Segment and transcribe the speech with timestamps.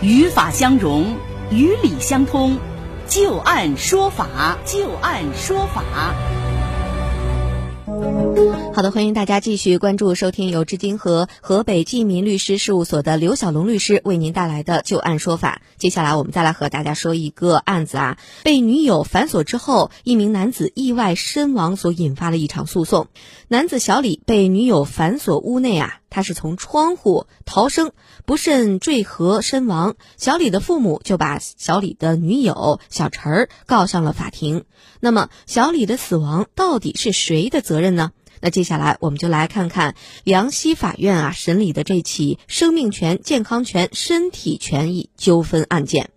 [0.00, 1.16] 与法相融，
[1.50, 2.58] 与理相通，
[3.08, 5.82] 就按说法，就按说法。
[8.78, 15.62] 好的，欢迎大家继续关注收听由至今和河北济民律师事务所的刘小龙律师为您带来的就案说法。
[15.78, 23.08] 接下来我们再来和大家说一个案子啊，被女友反锁之后，一名男子意外身亡所引发的一场诉讼。
[23.48, 27.90] 男子小李被女友反锁屋内啊，他是从窗户逃生，
[28.26, 29.96] 不慎坠河身亡。
[30.16, 34.66] 小李的父母就把小李的女友小陈儿告上了法庭。
[35.00, 38.12] 那么，小李的死亡到底是谁的责任呢？
[38.40, 46.10] 那接下来我们就来看看梁溪法院啊审理的这起生命权、健康权、身体权益纠纷案件。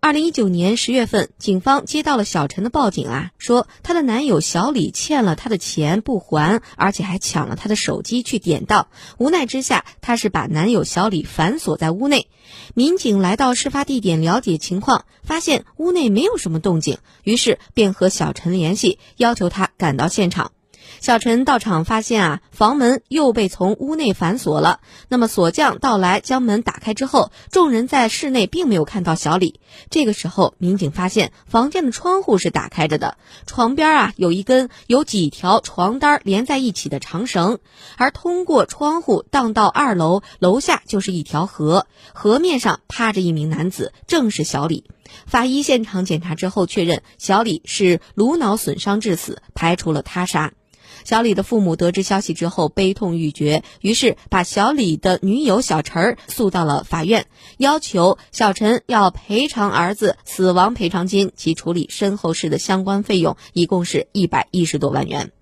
[0.00, 8.86] 二零一九年十月份，警方接到了小陈的报警啊，说她的男友小李欠了她的钱不还，而且还抢了她的手机去典当。
[9.18, 12.28] 无奈之下，她是把男友小李反锁在屋内。
[12.74, 20.52] 民警来到事发地点了解情况，发现屋内没有什么动静，于是便和小陈联系，要求他赶到现场。
[21.00, 24.80] 小陈到场发现啊，房门又被从屋内反锁了。
[25.08, 29.60] 那么锁匠到来将门打开之后，众人在室内并没有看到小李。
[29.90, 37.58] 这个时候，民警发现房间的窗户是打开着的，床边啊有一根有几条床单连在一起的长绳，
[37.96, 44.84] 而通过窗户荡到二楼，楼下就是一条河，河面上趴着一名男子，正是小李。
[45.26, 50.52] 法医现场检查之后确认，小李是颅脑损伤致死，排除了他杀。
[51.08, 57.24] 小李的父母得知消息之后悲痛欲绝，于是把小李的女友小陈儿诉到了法院，
[57.56, 65.32] 要求小陈要赔偿儿子死亡赔偿金及处理身后事的相关费用，一共是一百一十多万元。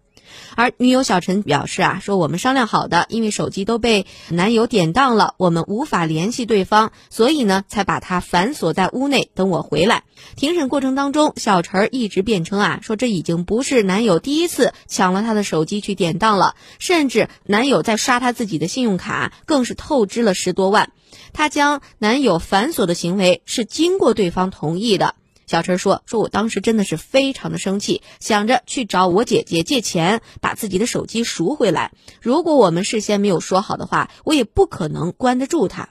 [0.54, 10.04] 而女友小陈表示啊，说我们商量好的，因为手机都被男友典当了，我们无法联系对方，所以呢，才把他反锁在屋内等我回来。
[10.34, 20.90] 庭审过程当中，小陈一直辩称啊，说这已经不是男友第一次抢了他的手机去典当了，甚至男友在刷他自己的信用卡，更是透支了十多万。
[21.32, 25.14] 他将男友反锁的行为是经过对方同意的。
[25.46, 31.92] 小陈说：“说我当时真的是非常的生气，想着去找我姐姐借钱，把自己的手机赎回来。
[32.20, 35.90] 如果我们事先没有说好的话，我也不可能关得住他。”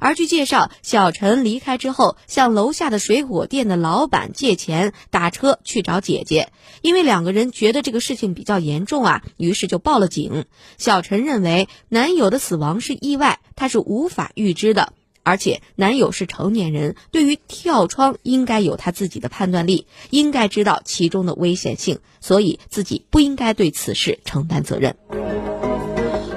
[0.00, 6.52] 而据介绍，小陈离开之后，向楼下的水果店的老板借钱，打车去找姐姐。
[6.82, 10.44] 因为两个人觉得这个事情比较严重啊，于是就报了警。
[10.76, 14.92] 小陈认为男友的死亡是意外，他是无法预知的。
[15.28, 24.96] 而且男友是成年人，对于跳窗应该有他自己的判断力，应该知道其中的危险性，所以自己不应该对此事承担责任。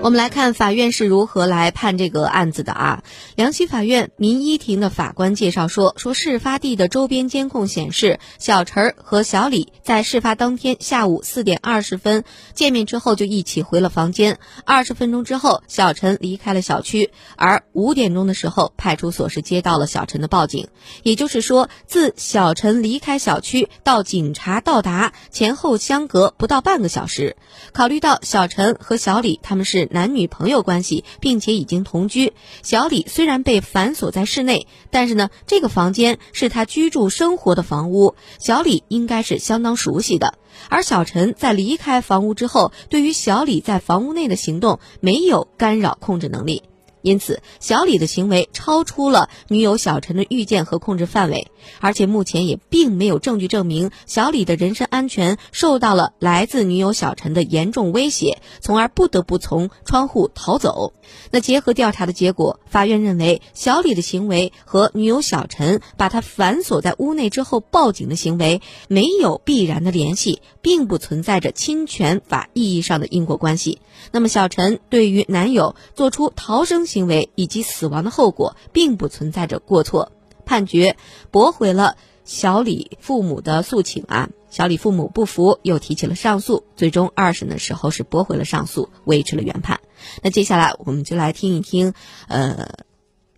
[0.03, 3.03] 我们来看法院是如何来判这个案子的啊？
[3.35, 12.23] 梁溪法院民一庭的法官介绍说，说事发地的周边监控显示，小陈儿和小李在事发当天下午四点二十分
[12.56, 14.39] 见面之后就一起回了房间。
[14.66, 20.68] 二十分钟之后，小陈离开了小区，而五点钟的时候，派出所是接到了小陈的报警。
[21.03, 27.38] 也就是说，自小陈离开小区到警察到达前后相隔不到半个小时。
[27.72, 29.91] 考虑到小陈和小李他们是。
[29.91, 32.34] 男女朋友关系，并且已经同居。
[32.63, 40.35] 小李虽然被反锁在室内，但是呢，这个房间是他居住生活的房屋，小李应该是相当熟悉的。
[40.69, 46.63] 而小陈在离开房屋之后，对于小李在房屋内的行动没有干扰控制能力。
[47.01, 51.47] 因此，小李的行为超出了女友小陈的预见和控制范围，
[51.79, 60.94] 而且目前也并没有证据证明小李的人身安全受到了来自女友小陈的严重威胁，从而不得不从窗户逃走。
[61.31, 73.82] 那结合调查的结果，法院认为小李的行为和女友小陈把他反锁在屋内之后报警的行为没有必然的联系，并不存在着侵权法意义上的因果关系。
[74.12, 80.12] 那么，小陈对于男友做出逃生行为以及死亡的后果，并不存在着过错，
[80.46, 80.96] 判决
[81.31, 84.30] 驳回了小李父母的诉请啊。
[84.50, 89.80] 小李父母不服，又提起了上诉，最终二审的时候是驳回了上诉，维持了原判。
[90.22, 91.94] 那接下来我们就来听一听，
[92.28, 92.69] 呃。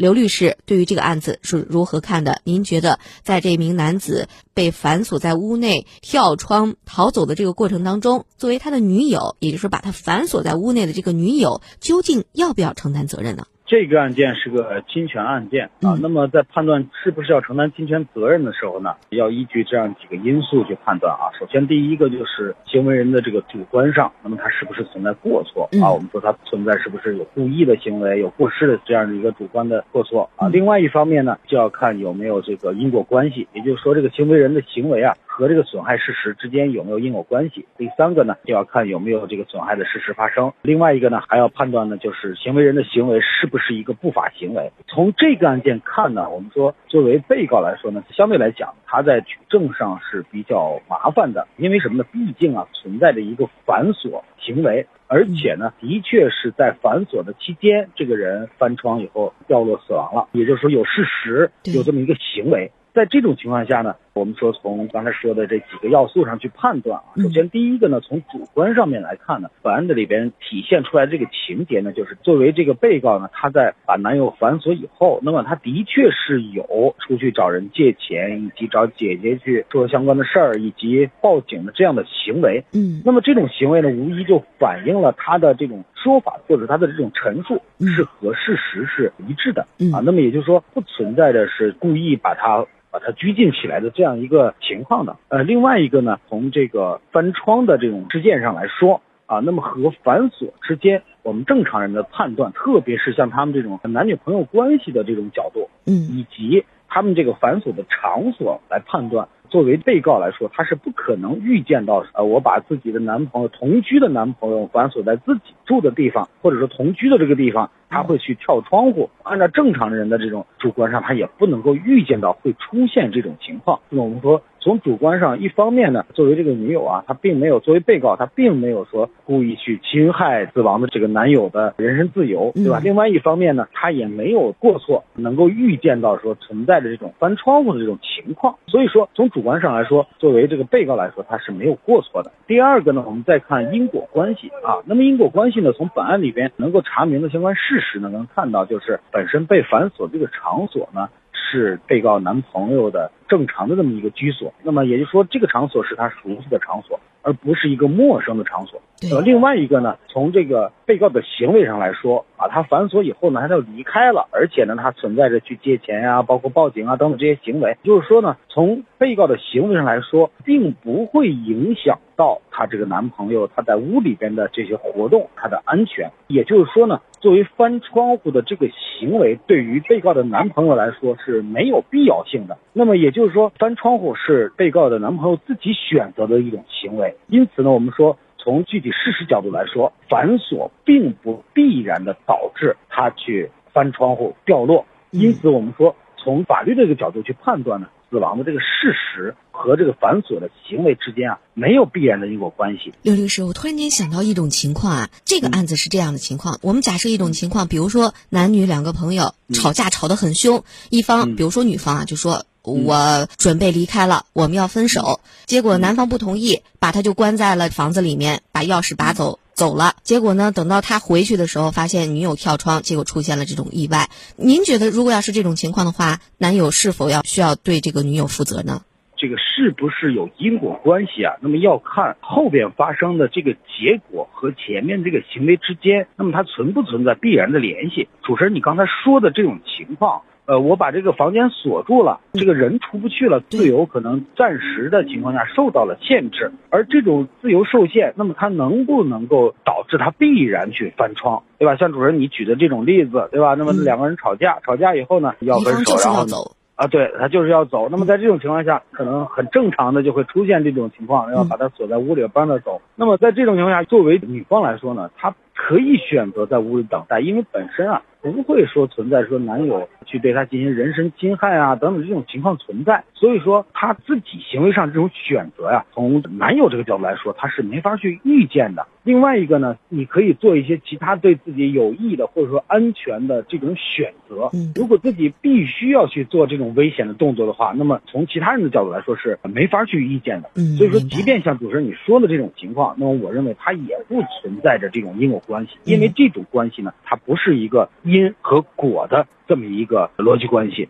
[0.03, 2.41] 刘律师对于这个案子是如何看的？
[2.43, 13.47] 您觉得，在这名男子被反锁在屋内、跳窗逃走的这个过程当中，作为他的女友，也就是把他反锁在屋内的这个女友，究竟要不要承担责任呢？
[13.65, 15.97] 这个案件是个侵权案件啊。
[16.01, 21.31] 那么在判断是不是要承担侵权责任的时候呢，要依据这样几个因素去判断啊。
[21.39, 25.91] 首先，第一个就是行为人的这个主观上，那么他是不是存在过错啊？
[25.91, 30.47] 我们说他存在是不是有故意的行为，有过失的这样的一个主观的过错啊？
[30.49, 35.15] 另外一方面呢，就要看有没有这个因果关系，也就是说这个行为人的行为啊。
[35.35, 37.65] 和这个损害事实之间有没有因果关系？
[37.75, 40.53] 第三个呢，就要看有没有这个损害的事实发生。
[40.61, 44.71] 另外一个呢，还要判断呢，就是行为人的行为是不是一个不法行为。
[44.87, 52.05] 从这个案件看呢，我们说作为被告来说呢，相对来讲，他在举证上是比较麻烦的，因为什么呢？
[52.11, 62.71] 毕竟啊，存在着一个反锁行为，而且呢，的确是在反锁的期间，这个人翻窗以后掉落死亡了，也就是说有事实，有这么一个行为。
[62.93, 82.63] 在这种情况下呢，我们说从刚才说的这几个要素上去判断啊，首先第一个呢，从主观上面来看呢，本案的里边体现出来这个情节呢，就是作为这个被告呢，他在把男友反锁以后，那么他的确是有出去找人借钱，以及找姐姐去做相关的事儿，以及报警的这样的行为。
[82.71, 90.03] 嗯，那么这种行为呢，无疑就反映了他的这种说法或者他的这种陈述是和事实是一致的啊。
[90.05, 92.63] 那么也就是说，不存在的是故意把他。
[92.93, 117.71] 把它拘禁起来的这样一个情况的，呃，另外一个呢，从这个翻窗的这种事件上来说啊，那么和反锁之间，我们正常人的判断，特别是像他们这种男女朋友关系的这种角度，嗯，以及他们这个反锁的场所来判断，作为被告来说，他是不可能预见到，呃，我把自己的男朋友同居的男朋友反锁在自己住的地方，或者说同居的这个地方。
[117.93, 123.79] 他会去跳窗户，按照正常人的这种主观上，他也不能够预见到会出现这种情况。
[123.89, 132.79] 那么我们说，从主观上，一方面呢，作为这个女友啊，她并没有作为被告，她并没有说故意去侵害死亡的这个男友的人身自由，对吧？
[132.81, 138.55] 另外一方面呢，她也没有过错，能够预见到说存在着这种翻窗户的这种情况。
[138.67, 142.31] 所以说，从主观上来说，作为这个被告来说，她是没有过错的。
[142.47, 147.81] 第二个呢，我们再看因果关系啊，那么因果关系呢，从本案里边能够查明的相关事。
[147.83, 151.09] 实呢能看到，就是本身被反锁这个场所呢，
[151.53, 154.51] 是被告男朋友的正常的这么一个居所。
[154.63, 158.81] 那么也就是说，这个场所是他熟悉的场所，而不是一个陌生的场所。
[159.11, 167.77] 呃，另外一个呢，从这个被告的行为上来说啊，他反锁以后呢，他就离开了，而且呢，他存在着去借钱呀，包括报警啊等等这些行为。
[167.83, 176.11] 就是说呢，从被告的行为上来说，并不会影响到他这个男朋友他在屋里边的这些活动，他的安全。
[176.27, 177.01] 也就是说呢。
[177.23, 182.57] 作为翻窗户的这个行为，对于被告的男朋友来说是没有必要性的。
[182.73, 187.15] 那么也就是说，翻窗户是被告的男朋友自己选择的一种行为。
[187.27, 194.85] 因此呢，我们说从具体事实角度来说，反锁并不必然的导致他去翻窗户掉落。
[195.11, 197.87] 因此，我们说从法律这个角度去判断呢。
[198.09, 202.91] 死亡的这个事实和这个繁琐的行为之间啊，没有必然的因果关系。
[203.03, 212.45] 刘律师，我突然间想到一种情况啊，这个案子是这样的情况：我们假设一种情况，比如说男女两个朋友吵架吵得很凶，一方比如说女方啊就说。
[212.65, 215.19] 我准备离开了，我们要分手。
[215.45, 219.97] 结果男方不同意，把他就关在了房子里面，把钥匙拔走走了。
[220.05, 224.09] 结果呢，等到他回去的时候，发现女友跳窗，结果出现了这种意外。
[224.37, 228.83] 您觉得，如果要是这种情况的话，男友是否要需要对这个女友负责呢？
[229.23, 231.35] 这个是不是有因果关系啊？
[231.39, 238.09] 那么要看后边发生的这个结果和前面这个行为之间，那么它存不存在必然的联系？
[238.21, 240.23] 主持人，你刚才说的这种情况。
[240.45, 251.77] 呃，我把这个房间锁住了，这个人出不去了，自由可能暂时的情况下受到了限制，而这种自由受限，那么他能不能够导致他必然去翻窗，对吧？
[251.77, 253.55] 像主持人你举的这种例子，对吧？
[253.57, 257.87] 那么两个人吵架，吵架以后呢，要分手，然后走啊，对他就是要走。
[257.89, 262.81] 那么在这种情况下，可能很正常的就会出现这种情况，要把他锁在屋里，不让他走。
[262.95, 268.01] 那么在这种情况下，作为女方来说呢，她可以选择在屋里等待，因为本身啊。
[268.23, 278.87] 不会说存在说男友去对她进行人身侵害啊等等这种情况存在，所以说她自己行为上这种选择呀，从男友这个角度来说，他是没法去预见的。
[279.03, 284.49] 另外一个呢，你可以做一些其他对自己有益的或者说安全的这种选择。
[284.73, 290.49] 如果自己必须要去做这种危险的动作的话，那么从其他人的角度来说是没法去预见的。
[290.77, 297.89] 所以说，即便像主持人你说的这种情况，那么我认为它也不存在着这种因果关系，因为这种关系呢，它不是一个。
[298.03, 300.89] 因和果的这么一个逻辑关系。